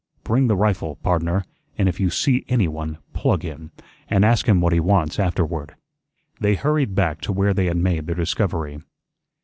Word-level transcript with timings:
Bring 0.23 0.47
the 0.47 0.55
rifle, 0.55 0.95
pardner, 1.03 1.45
an' 1.77 1.87
if 1.87 1.99
you 1.99 2.09
see 2.09 2.43
anyone, 2.49 2.97
PLUG 3.13 3.43
him, 3.43 3.71
an' 4.09 4.23
ask 4.23 4.47
him 4.47 4.59
what 4.59 4.73
he 4.73 4.79
wants 4.79 5.19
afterward." 5.19 5.75
They 6.39 6.55
hurried 6.55 6.95
back 6.95 7.21
to 7.21 7.31
where 7.31 7.53
they 7.53 7.65
had 7.67 7.77
made 7.77 8.07
their 8.07 8.15
discovery. 8.15 8.81